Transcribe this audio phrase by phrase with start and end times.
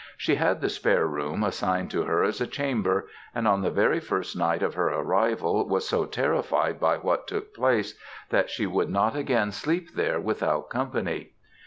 [0.17, 3.99] She had the spare room assigned to her as a chamber, and on the very
[3.99, 7.93] first night of her arrival was so terrified by what took place
[8.31, 11.33] that she would not again sleep there without company.